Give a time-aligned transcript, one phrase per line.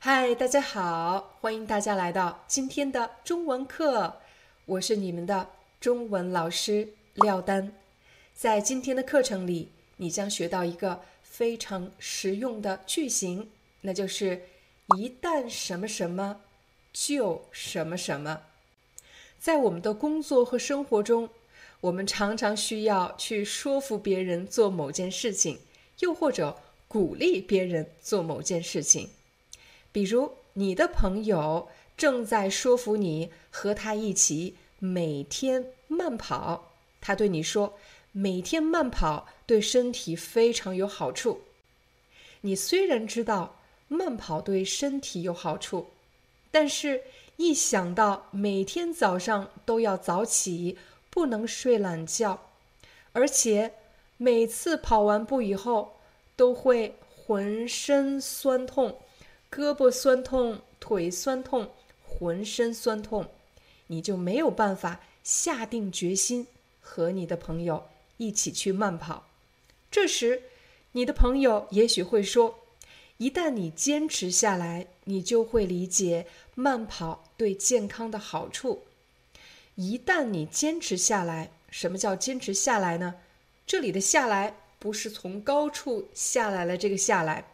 [0.00, 4.20] 嗨，大家好，欢迎大家来到今天的中文课，
[4.64, 5.48] 我是你们的
[5.80, 7.72] 中文老师廖丹。
[8.32, 14.42] 在今天的课程里，你将学到一个非常实用的句型，那就是
[14.96, 16.42] “一旦什么什么，
[16.92, 18.42] 就什么什么”。
[19.40, 21.28] 在我们的工作和生活中，
[21.80, 25.58] 我们常常需要去说服别人做某件事情，
[25.98, 29.10] 又或者鼓励别人做某件事情。
[29.92, 37.78] 比如，你的朋友正在说服你和他一起每天慢跑，他对你说
[38.12, 41.42] ：“每天慢跑对身体非常有好处。”
[42.42, 43.56] 你虽然知道
[43.88, 45.88] 慢跑对身体有好处，
[46.50, 47.02] 但是
[47.36, 50.78] 一想到每天早上都要早起，
[51.10, 52.50] 不能睡懒觉，
[53.12, 53.74] 而且
[54.16, 55.96] 每次跑完步以后
[56.36, 59.00] 都会浑身酸痛。
[59.50, 61.70] 胳膊酸痛，腿酸痛，
[62.04, 63.28] 浑身酸痛，
[63.86, 66.46] 你就没有办法下定决心
[66.80, 67.88] 和你的朋友
[68.18, 69.26] 一起去慢跑。
[69.90, 70.42] 这时，
[70.92, 72.58] 你的朋友也许会说
[73.16, 78.84] ：“一旦你坚持下来，你就会理解慢跑对健康的好处。”
[79.76, 83.14] 一旦你坚持下来，什么叫坚持下来呢？
[83.66, 87.44] 这里的“下来”不是从高处下来了，这个“下来”。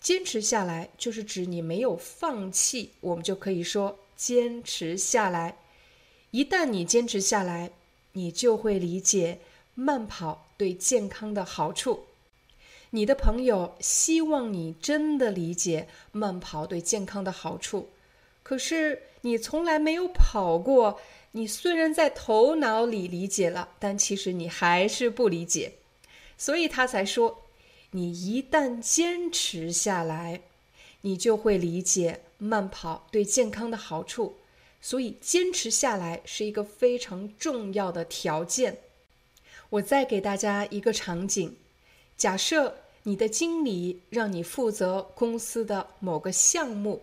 [0.00, 5.58] 坚持下来就是指你没有放弃，我们就可以说坚持下来。
[6.30, 7.70] 一旦你坚持下来，
[8.12, 9.40] 你就会理解
[9.74, 12.06] 慢跑对健康的好处。
[12.90, 17.90] 你的朋友希望你真的理解慢跑对健康的好处，
[18.42, 20.98] 可是你从来没有跑过。
[21.32, 25.74] 你虽然在头脑里理解了，但其实你还是不理解，
[26.38, 27.42] 所以他才说。
[27.92, 30.42] 你一旦坚持下来，
[31.00, 34.36] 你就会理解慢跑对健康的好处。
[34.80, 38.78] 所以，坚持下来是一个非常重要的条件。
[39.68, 41.56] 我再给大家一个场景：
[42.16, 47.02] 假设你的经理让你负责公司的某个项目，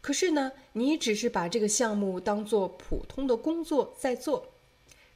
[0.00, 4.46] 可是呢，你只是把这个项目当做普通的工作在做。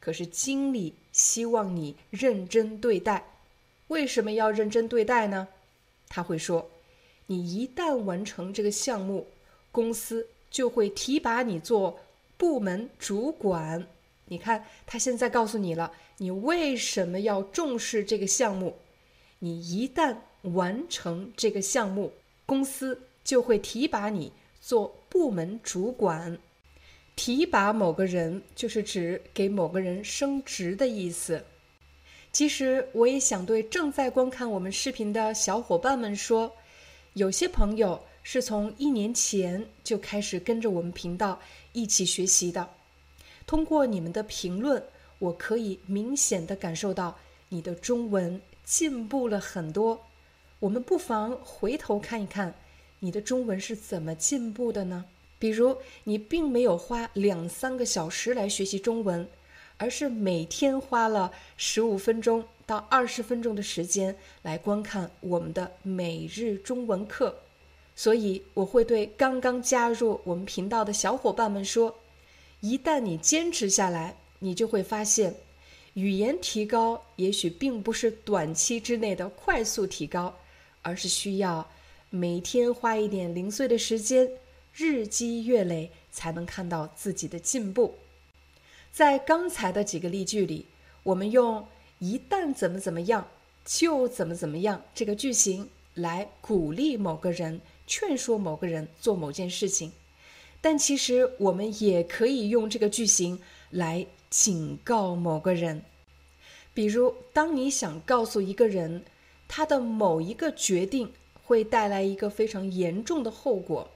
[0.00, 3.24] 可是，经理希望你认真对待。
[3.88, 5.48] 为什么要认真对待呢？
[6.08, 6.70] 他会说
[7.26, 9.26] ：“你一旦完成这个项目，
[9.70, 11.98] 公司就会提拔你做
[12.36, 13.86] 部门主管。”
[14.30, 18.76] 你看，他现在告诉你了，你为什么要重视这个项目？
[19.38, 22.12] 你一旦完成这个项目，
[22.44, 26.38] 公司就会提拔你做部门主管。
[27.16, 31.42] 提拔某个人，就是指给某个人升职的意思。
[32.38, 36.54] 其实我也想对正在观看我们视频的小伙伴们说，
[37.14, 41.40] 有些朋友是从一年前就开始跟着我们频道
[41.72, 42.70] 一起学习的。
[43.44, 44.80] 通过你们的评论，
[45.18, 47.18] 我可以明显的感受到
[47.48, 50.00] 你的中文进步了很多。
[50.60, 52.54] 我们不妨回头看一看，
[53.00, 55.04] 你的中文是怎么进步的呢？
[55.40, 59.28] 比如，你并没有花两三个小时来学习中文。
[59.78, 67.34] 而是每天花了十五分钟到二十分钟的时间来观看我们的每日中文课，
[67.96, 71.96] 所以我会对刚刚加入我们频道的小伙伴们说：
[72.60, 75.34] 一旦你坚持下来，你就会发现，
[75.94, 80.34] 语言提高也许并不是短期之内的快速提高，
[80.82, 81.66] 而是需要
[82.10, 84.28] 每天花一点零碎的时间，
[84.74, 87.94] 日积月累，才能看到自己的进步。
[88.92, 90.66] 在刚才的几个例句里，
[91.02, 91.66] 我们用
[92.00, 93.28] “一旦怎么怎么样，
[93.64, 99.92] 就怎么怎么样”这个句型来鼓励某个人、劝说某个人做某件事情。
[100.60, 103.40] 但其实我们也可以用这个句型
[103.70, 105.82] 来警告某个人。
[106.74, 109.04] 比如，当你想告诉一个人，
[109.46, 111.12] 他的某一个决定
[111.44, 113.88] 会带来一个非常严重的后果，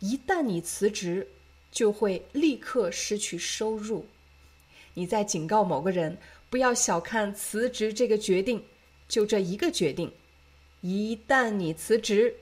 [0.00, 1.28] 一旦你辞职。
[1.70, 4.06] 就会立刻失去收入。
[4.94, 6.18] 你在警告某个人，
[6.50, 8.64] 不要小看辞职这个决定，
[9.08, 10.12] 就这一个决定，
[10.80, 12.34] 一旦你辞职，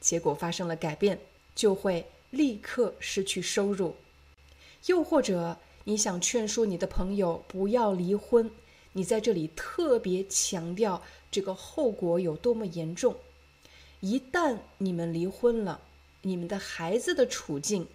[0.00, 1.18] 结果发生了改变，
[1.54, 3.96] 就会立刻失去收入。
[4.86, 8.48] 又或者，你想劝说你的朋友不要离婚，
[8.92, 13.16] 你在这里特别强调这个后果有多么严重。
[14.00, 15.80] 一旦你们离婚了，
[16.22, 17.88] 你们的孩子的处境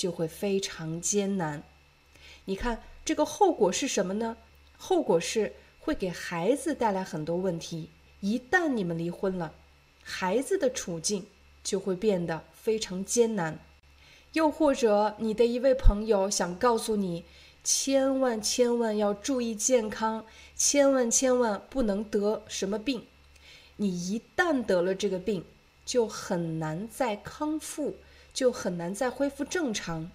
[0.00, 1.62] 就会非常艰难。
[2.46, 4.38] 你看，这个后果是什么呢？
[4.78, 7.90] 后果是会给孩子带来很多问题。
[8.20, 9.52] 一旦你们离婚了，
[10.02, 11.26] 孩子的处境
[11.62, 13.58] 就会变得非常艰难。
[14.32, 17.26] 又或者，你的一位朋友想告诉你，
[17.62, 20.24] 千万千万要注意健康，
[20.56, 23.04] 千万千万不能得什么病。
[23.76, 25.44] 你一旦得了这个病，
[25.84, 27.96] 就很难再康复，
[28.32, 30.10] 就很难再恢复正常。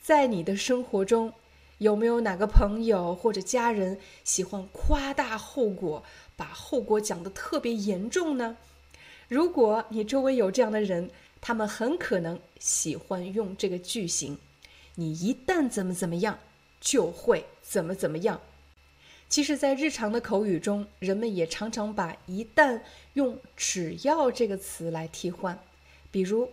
[0.00, 1.32] 在你的生活中，
[1.78, 6.04] 有没有哪个朋友或者家人喜欢夸大后果，
[6.36, 8.56] 把后果讲得特别严重呢？
[9.28, 11.10] 如果你周围有这样的人，
[11.40, 14.38] 他们很可能喜欢用这个句型
[14.96, 16.38] ：“你一旦怎么怎么样，
[16.80, 18.40] 就会怎么怎么样。”
[19.28, 22.82] 其实，在日常的口语中，人们也常常把“一旦”
[23.14, 25.58] 用“只要”这个词来替换。
[26.10, 26.50] 比如，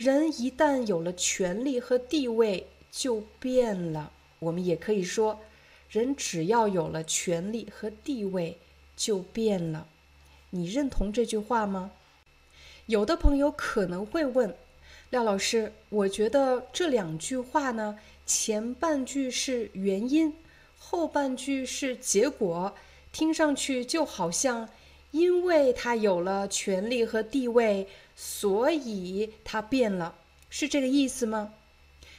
[0.00, 4.10] 人一旦有了权力和地位，就变了。
[4.38, 5.38] 我们也可以说，
[5.90, 8.56] 人只要有了权力和地位，
[8.96, 9.86] 就变了。
[10.48, 11.90] 你认同这句话吗？
[12.86, 14.56] 有的朋友可能会问，
[15.10, 20.32] 廖老师，我觉得这两句话呢，前半句是原因，
[20.78, 22.74] 后半句是结果，
[23.12, 24.66] 听上去就好像
[25.10, 27.86] 因为他有了权力和地位，
[28.22, 30.14] 所以他变了，
[30.50, 31.54] 是这个意思吗？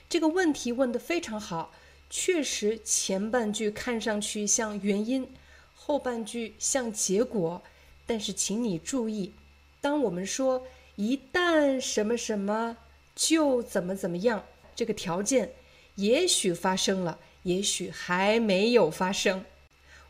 [0.09, 1.71] 这个问题问得非常好，
[2.09, 5.30] 确实前半句看上去像原因，
[5.75, 7.62] 后半句像结果，
[8.07, 9.33] 但是请你注意。
[9.80, 10.65] 当我们说
[10.95, 12.77] 一旦什么什么
[13.15, 14.44] 就怎么怎么样，
[14.75, 15.54] 这个条件
[15.94, 19.45] 也许发生了，也许还没有发生。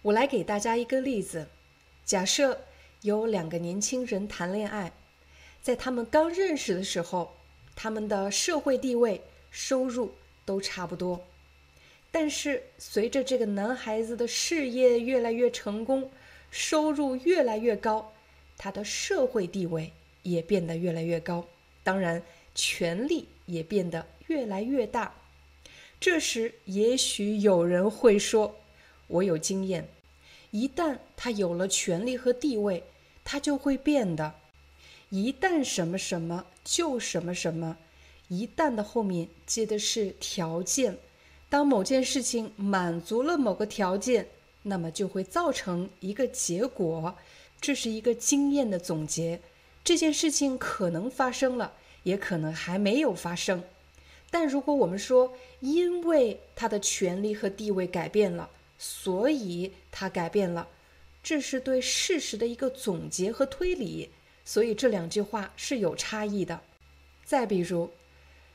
[0.03, 1.49] 我来给大家一个例子：
[2.05, 2.61] 假设
[3.01, 4.93] 有两个年轻人谈恋爱，
[5.61, 7.35] 在他们刚认识的时候，
[7.75, 9.21] 他们的社会地位、
[9.51, 10.11] 收入
[10.43, 11.27] 都差不多。
[12.11, 16.11] 但是随着这个男孩子的事业越来越成功，
[16.49, 18.11] 收入越来越高。
[18.57, 19.91] 他的社会地位
[20.23, 21.45] 也变得越来越高，
[21.83, 22.21] 当然，
[22.53, 25.13] 权力也变得越来越大。
[25.99, 28.55] 这时，也许有人会说
[29.07, 29.87] ：“我有经验，
[30.51, 32.83] 一旦他有了权力和地位，
[33.23, 34.35] 他就会变的。
[35.11, 37.77] 一旦什么什么就什么什么，
[38.29, 40.97] 一旦的后面接的是条件。
[41.49, 44.29] 当某件事情满足了某个条件，
[44.63, 47.13] 那么就会造成一个结果。”
[47.59, 49.41] 这是一个经验的总结，
[49.83, 51.73] 这件事情可能发生了，
[52.03, 53.61] 也可能还没有发生。
[54.31, 58.49] 但如果我们说，因为他的权利和地位改变了，
[58.79, 60.69] 所以他改变了，
[61.21, 64.09] 这是对事实的一个总结和推理。
[64.43, 66.59] 所以这两句话是有差异的。
[67.23, 67.89] 再比如，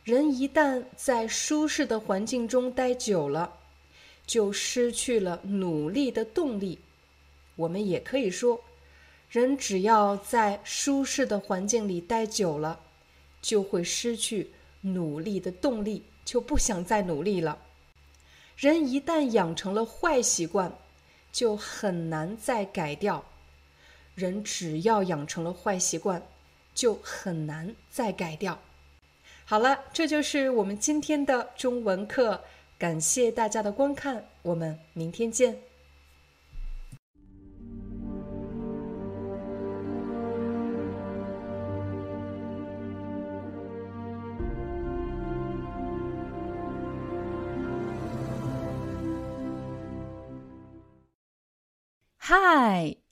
[0.04, 3.52] 人一旦在舒适的环境中待久了，
[4.26, 6.78] 就失去了努力的动力。
[7.56, 8.60] 我们也可以说。
[9.28, 12.78] 人只要在舒适的环境里待久了，
[13.42, 17.58] 就会失去努力的动力，就不想再努力了。
[18.56, 20.72] 人一旦养成了坏习惯，
[21.32, 23.22] 就很难再改掉。
[24.16, 26.20] 人只要养成了坏习惯，
[26.74, 28.58] 就很难再改掉。
[29.44, 32.42] 好了，这就是我们今天的中文课，
[32.78, 35.58] 感谢大家的观看，我们明天见。
[52.28, 52.95] Hi,